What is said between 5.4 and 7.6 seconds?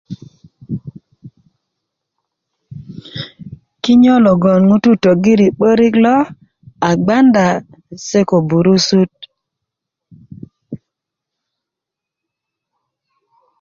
'börik lo a bganda